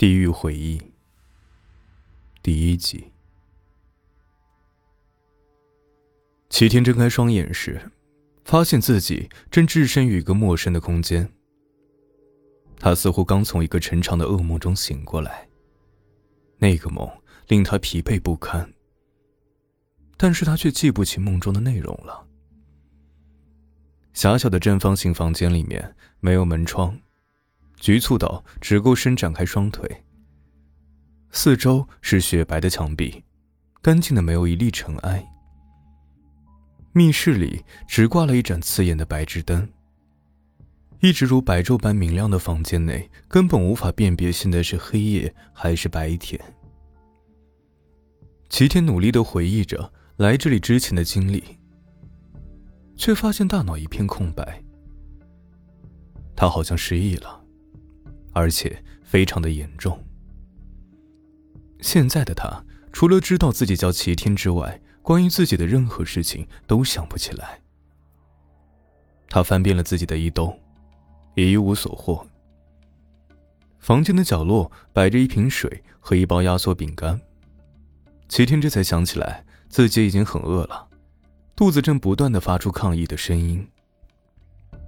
[0.00, 0.80] 地狱回忆
[2.42, 3.12] 第一集。
[6.48, 7.92] 齐天睁开双眼时，
[8.42, 11.30] 发现自己正置身于一个陌生的空间。
[12.78, 15.46] 他似乎刚从一个沉长的噩梦中醒过来。
[16.56, 17.06] 那个梦
[17.48, 18.72] 令他疲惫不堪，
[20.16, 22.26] 但是他却记不起梦中的内容了。
[24.14, 26.98] 狭小的正方形房间里面没有门窗。
[27.80, 30.04] 局促到只够伸展开双腿。
[31.32, 33.24] 四周是雪白的墙壁，
[33.82, 35.26] 干净的没有一粒尘埃。
[36.92, 39.68] 密室里只挂了一盏刺眼的白炽灯。
[41.00, 46.38] 一直如白昼般明亮的房间内，根本无法辨别现在是黑夜还是白天。
[48.50, 51.42] 齐天努力的回忆着来这里之前的经历，
[52.96, 54.62] 却发现大脑一片空白。
[56.36, 57.39] 他好像失忆了。
[58.32, 60.02] 而且非常的严重。
[61.80, 67.60] 现在的他，除了知道自己叫齐天之外，关于自己的任何事情都想不起来。
[69.28, 70.54] 他翻遍了自己的衣兜，
[71.34, 72.26] 也一无所获。
[73.78, 77.18] 房间的角落摆着一瓶水和一包压缩饼干。
[78.28, 80.86] 齐天这才想起来，自己已经很饿了，
[81.56, 83.66] 肚子正不断的发出抗议的声音。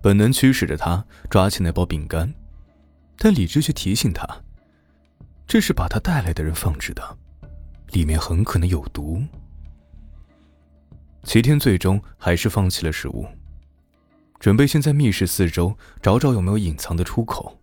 [0.00, 2.32] 本能驱使着他抓起那包饼干。
[3.18, 4.24] 但理智却提醒他，
[5.46, 7.18] 这是把他带来的人放置的，
[7.90, 9.20] 里面很可能有毒。
[11.24, 13.26] 齐天最终还是放弃了食物，
[14.38, 17.58] 准备先在密室四周找找有没有隐藏的出口。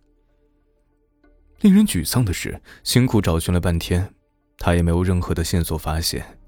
[1.60, 4.14] 令人沮丧的是，辛苦找寻了半天，
[4.58, 6.38] 他也没有任何的线索发现。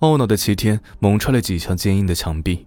[0.00, 2.66] 懊恼的齐天猛踹了几下坚硬的墙壁，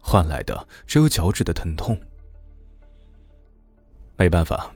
[0.00, 1.98] 换来的只有脚趾的疼痛。
[4.16, 4.74] 没办法，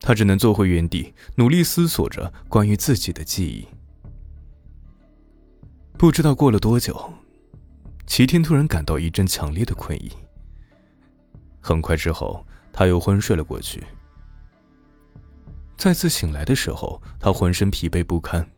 [0.00, 3.66] 他只能坐回原地，努力思索着关于自己的记忆。
[5.98, 7.12] 不知道过了多久，
[8.06, 10.10] 齐天突然感到一阵强烈的困意。
[11.60, 13.84] 很快之后，他又昏睡了过去。
[15.76, 18.48] 再次醒来的时候，他浑身疲惫不堪，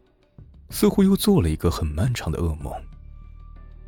[0.70, 2.72] 似乎又做了一个很漫长的噩梦，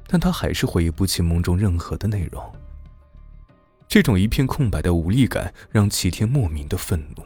[0.07, 2.43] 但他还是回忆不起梦中任何的内容。
[3.97, 7.25] 这种一片空白的无力感让齐天莫名的愤怒。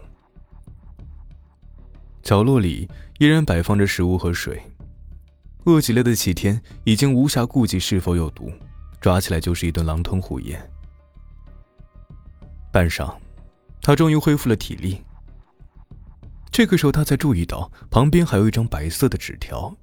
[2.23, 2.89] 角落里
[3.19, 4.63] 依然摆放着食物和水，
[5.65, 8.53] 饿极了的齐天已经无暇顾及是否有毒，
[9.01, 10.65] 抓起来就是一顿狼吞虎咽。
[12.71, 13.17] 半晌，
[13.83, 15.03] 他终于恢复了体力。
[16.53, 19.77] 这个时候，他才注意到旁边还有一张白色的纸条，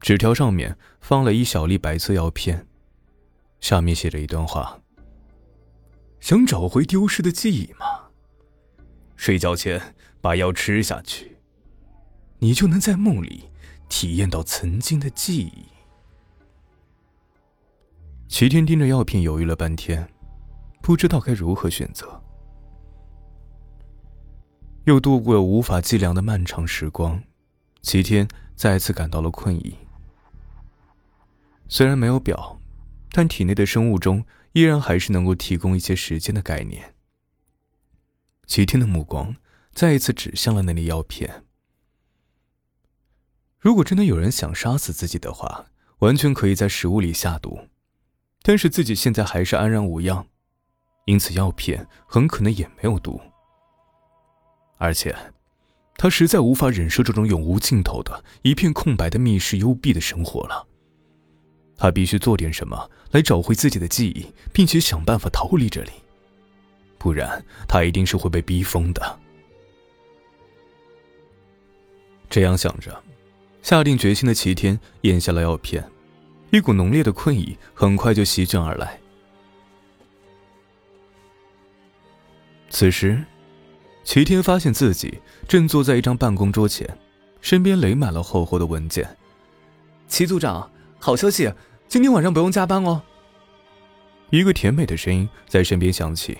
[0.00, 2.66] 纸条上面放了一小粒白色药片，
[3.60, 4.78] 下面写着一段话。
[6.22, 7.84] 想找回丢失的记忆吗？
[9.16, 11.36] 睡觉前把药吃下去，
[12.38, 13.50] 你就能在梦里
[13.88, 15.66] 体验到曾经的记忆。
[18.28, 20.08] 齐天盯着药片犹豫了半天，
[20.80, 22.22] 不知道该如何选择。
[24.84, 27.20] 又度过了无法计量的漫长时光，
[27.82, 29.76] 齐天再次感到了困意。
[31.66, 32.60] 虽然没有表，
[33.12, 34.24] 但体内的生物钟。
[34.54, 36.94] 依然还是能够提供一些时间的概念。
[38.46, 39.34] 齐天的目光
[39.72, 41.44] 再一次指向了那粒药片。
[43.58, 45.68] 如果真的有人想杀死自己的话，
[46.00, 47.68] 完全可以在食物里下毒，
[48.42, 50.26] 但是自己现在还是安然无恙，
[51.06, 53.18] 因此药片很可能也没有毒。
[54.76, 55.16] 而且，
[55.94, 60.68] 他实在无法忍受这种永无尽头的一片空白的密室幽闭的生活了。
[61.76, 65.90] 他必须做点什么来找回自己的记忆，并且想办法逃离这里，
[66.98, 69.18] 不然他一定是会被逼疯的。
[72.30, 73.02] 这样想着，
[73.62, 75.84] 下定决心的齐天咽下了药片，
[76.50, 78.98] 一股浓烈的困意很快就席卷而来。
[82.70, 83.22] 此时，
[84.02, 86.88] 齐天发现自己正坐在一张办公桌前，
[87.42, 89.16] 身边垒满了厚厚的文件。
[90.08, 91.52] 齐组长，好消息！
[91.92, 93.02] 今天晚上不用加班哦。
[94.30, 96.38] 一个甜美的声音在身边响起。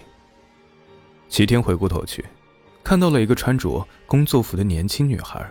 [1.28, 2.24] 齐天回过头去，
[2.82, 5.46] 看到了一个穿着工作服的年轻女孩。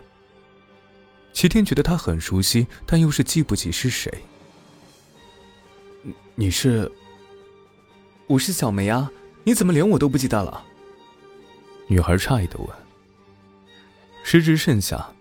[1.33, 4.11] 齐天觉得她很熟悉，但又是记不起是谁。
[6.33, 6.91] 你是？
[8.25, 9.11] 我是小梅啊，
[9.43, 10.63] 你怎么连我都不记得了？
[11.85, 12.67] 女孩诧异的问。
[14.23, 15.11] 时值盛夏，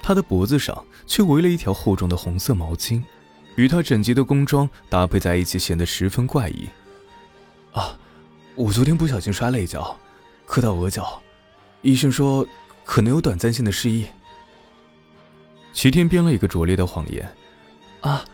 [0.00, 3.02] 她的脖子上却围了一条厚重的红色毛巾。
[3.58, 6.68] 与他整洁的工装搭配在一起，显得十分怪异。
[7.72, 7.98] 啊，
[8.54, 9.98] 我昨天不小心摔了一跤，
[10.46, 11.20] 磕到额角，
[11.82, 12.46] 医生说
[12.84, 14.06] 可能有短暂性的失忆。
[15.72, 17.28] 齐天编了一个拙劣的谎言。
[18.00, 18.24] 啊，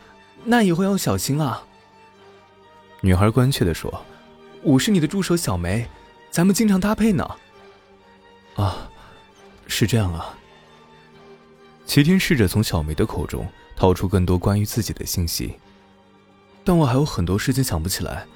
[0.44, 1.64] 那以后要小心啊。
[3.00, 4.04] 女孩关切的说
[4.62, 5.88] ：“我是你的助手小梅，
[6.30, 7.26] 咱们经常搭配呢。”
[8.56, 8.90] 啊，
[9.66, 10.36] 是这样啊。
[11.86, 15.58] 齐天试着从小梅的口中掏出更多关于自己的信息，
[16.64, 18.26] 但我还有很多事情想不起来，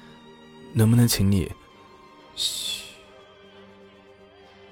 [0.73, 1.51] 能不能请你？
[2.35, 2.83] 嘘。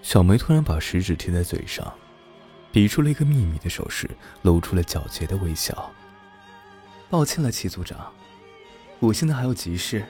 [0.01, 1.93] 小梅突然把食指贴在嘴上，
[2.71, 4.09] 比出了一个秘密的手势，
[4.41, 5.91] 露出了皎洁的微笑。
[7.09, 8.13] 抱歉了，齐组长，
[8.99, 10.05] 我现在还有急事，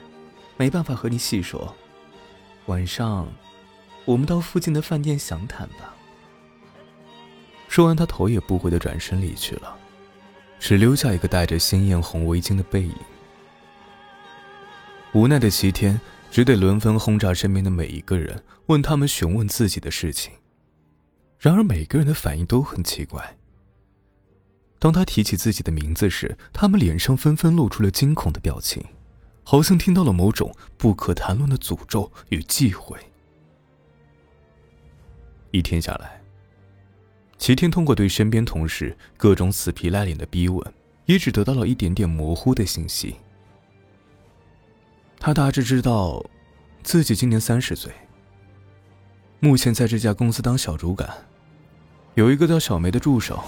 [0.56, 1.74] 没办法和你细说。
[2.66, 3.26] 晚上，
[4.04, 5.94] 我们到附近的饭店详谈吧。
[7.66, 9.76] 说完，他头也不回的转身离去了，
[10.58, 12.94] 只留下一个戴着鲜艳红围巾的背影。
[15.12, 16.00] 无奈的齐天
[16.30, 20.32] 只得轮番轰炸身边的每一个人，问他们询问自己的事情。
[21.38, 23.36] 然而，每个人的反应都很奇怪。
[24.78, 28.84] 当他提起自己的名字时，他们脸上纷纷露出了惊恐的表情，
[29.44, 32.98] 好像听到了某种不可谈论的诅咒与忌讳。
[35.50, 36.17] 一天下来。
[37.38, 40.74] 齐天通过对身边同事各种死皮赖脸的逼问，
[41.06, 43.16] 也只得到了一点点模糊的信息。
[45.20, 46.24] 他大致知道，
[46.82, 47.92] 自己今年三十岁，
[49.40, 51.08] 目前在这家公司当小主管，
[52.14, 53.42] 有一个叫小梅的助手。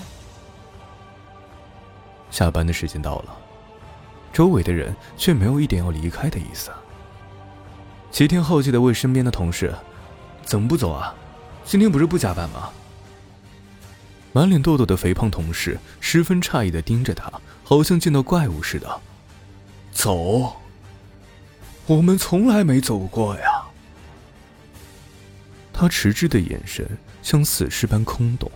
[2.31, 3.37] 下班的时间到了，
[4.33, 6.71] 周围的人却没有一点要离开的意思。
[8.13, 9.75] 齐天好奇的问身边的同事
[10.43, 11.15] ：“怎么不走啊？
[11.65, 12.71] 今天不是不加班吗？”
[14.33, 17.33] 满脸痘痘的肥胖同事十分诧异的盯着他，
[17.65, 19.01] 好像见到怪物似的。
[19.93, 20.57] 走？
[21.87, 23.63] 我们从来没走过呀。
[25.73, 26.87] 他迟滞的眼神
[27.23, 28.51] 像死尸般空洞，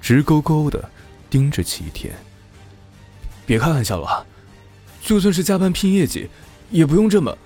[0.00, 0.90] 直勾勾的
[1.30, 2.14] 盯着齐天。
[3.46, 4.26] 别开玩笑了，
[5.00, 6.28] 就算是加班拼业绩，
[6.70, 7.38] 也不用这么。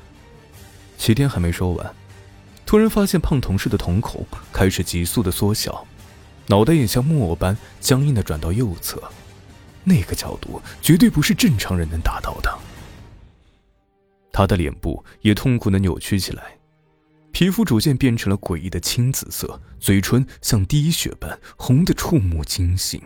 [0.98, 1.94] 齐天还没说完，
[2.66, 5.86] 突然发现胖同事的瞳孔开始急速的缩小。
[6.46, 9.02] 脑袋也像木偶般僵硬的转到右侧，
[9.84, 12.58] 那个角度绝对不是正常人能达到的。
[14.32, 16.58] 他的脸部也痛苦的扭曲起来，
[17.32, 23.00] 皮肤逐渐变成了诡异的青紫色，嘴唇像滴血般红的触目惊心。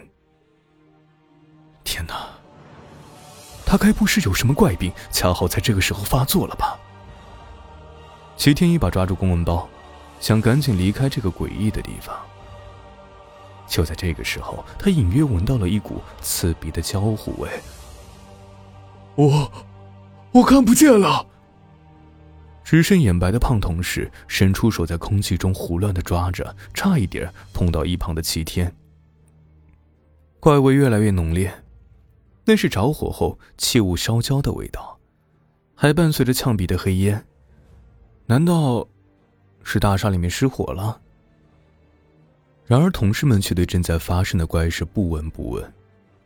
[1.84, 2.30] 天哪！
[3.64, 6.78] 他该不是有什么怪病，恰好在这个时候发作了吧？
[8.36, 9.68] 齐天一把抓住公文包，
[10.20, 12.16] 想赶紧离开这个诡异的地方。
[13.66, 17.48] 就在这个时候，他隐约闻到了一股刺鼻的焦糊味。
[19.14, 19.50] 我，
[20.32, 21.26] 我看不见了。
[22.62, 28.74] 只剩眼白的胖同事伸出手在空气中胡乱的抓着，差一点碰到一旁的齐天。
[30.40, 31.62] 怪味越来越浓烈，
[32.44, 34.98] 那是着火后器物烧焦的味道，
[35.74, 37.24] 还伴随着呛鼻的黑烟。
[38.26, 38.86] 难道
[39.62, 41.00] 是大厦里面失火了？
[42.66, 45.72] 然而，同事们却对正在发生的怪事不闻不问，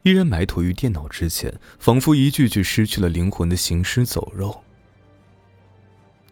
[0.03, 4.63] 依然埋头于电脑之前，仿佛一具具失去了灵魂的行尸走肉。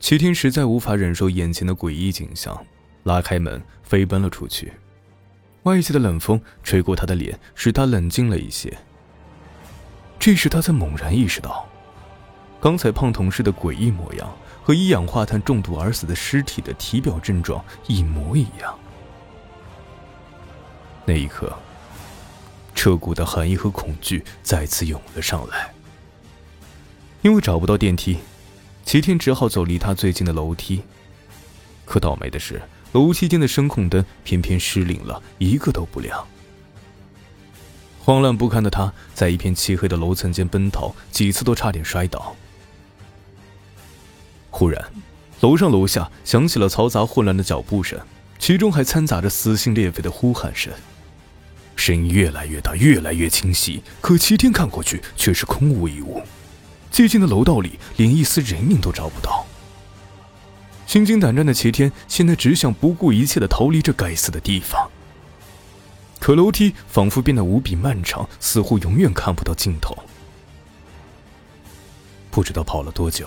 [0.01, 2.59] 齐天实在无法忍受眼前的诡异景象，
[3.03, 4.73] 拉开门飞奔了出去。
[5.65, 8.75] 外界的冷风吹过他的脸，使他冷静了一些。
[10.19, 11.69] 这时，他才猛然意识到，
[12.61, 18.79] 刚才胖同事的诡异模样和一氧化碳中毒而死的尸体的体表症状一模一样。
[21.09, 21.51] 那一刻，
[22.75, 25.73] 彻骨的寒意和恐惧再次涌了上来。
[27.23, 28.19] 因为找不到电梯，
[28.85, 30.83] 齐天只好走离他最近的楼梯。
[31.87, 32.61] 可倒霉的是，
[32.93, 36.29] 楼梯间的声控灯偏偏失灵了，一个都不亮。
[38.01, 42.37] 慌乱不堪的他在一片漆黑的楼层间奔逃，几次都差点摔倒。
[44.51, 44.85] 忽然，
[45.41, 47.99] 楼上楼下响起了嘈杂混乱的脚步声，
[48.39, 50.71] 其中还掺杂着撕心裂肺的呼喊声。
[51.89, 56.23] 声音越来越大，越来越清晰，可齐天看过去却是空无一物。
[56.93, 59.47] 寂静的楼道里，连一丝人影都找不到。
[60.87, 64.91] 心惊胆战的齐天现在只想不顾一切的逃离这该死的地方。
[66.21, 69.97] 可楼梯仿佛变得无比漫长，似乎永远看不到尽头。
[72.31, 73.27] 不知道跑了多久，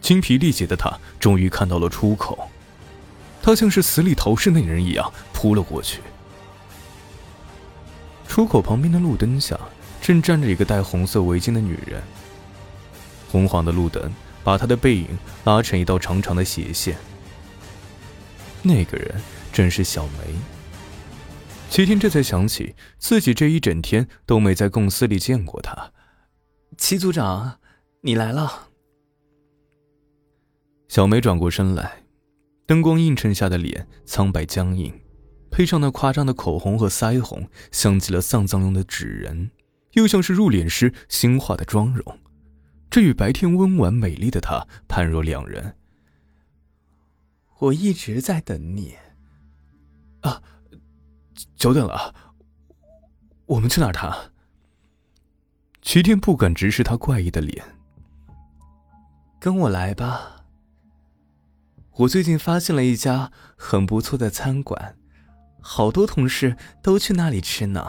[0.00, 2.48] 精疲力竭的他终于看到了出口。
[3.42, 5.98] 他像是死里逃生的人一样扑了过去。
[8.28, 9.58] 出口旁边的路灯下，
[10.00, 12.00] 正站着一个戴红色围巾的女人。
[13.28, 14.12] 红黄的路灯
[14.44, 15.08] 把她的背影
[15.44, 16.96] 拉成一道长长的斜线。
[18.62, 19.20] 那个人
[19.52, 20.34] 正是小梅。
[21.70, 25.92] 齐天这才想起自己这一整天都没在公司里见过她。
[26.76, 27.58] 齐组长，
[28.02, 28.68] 你来了。
[30.86, 32.04] 小梅转过身来，
[32.66, 34.92] 灯光映衬下的脸苍白僵硬，
[35.58, 39.50] 配上那夸张的口红和腮红，像极了丧葬用的纸人，
[39.94, 42.20] 又像是入殓师新化的妆容。
[42.88, 45.74] 这与白天温婉美丽的她判若两人。
[47.58, 48.94] 我一直在等你。
[50.20, 50.40] 啊，
[51.56, 52.14] 久等了。
[53.46, 54.30] 我们去哪儿谈？
[55.82, 57.64] 齐天不敢直视他怪异的脸。
[59.40, 60.44] 跟我来吧。
[61.96, 64.96] 我最近发现了一家很不错的餐馆，
[65.70, 67.84] 好多同事都去那里吃呢。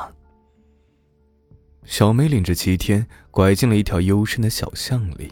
[1.85, 5.31] 小梅领着齐天拐进了一条幽深的小巷里。